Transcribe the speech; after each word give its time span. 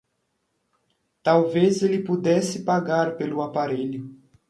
Talvez 1.21 1.83
ele 1.83 2.03
pudesse 2.03 2.63
pagar 2.63 3.17
pelo 3.17 3.39
aparelho. 3.43 4.09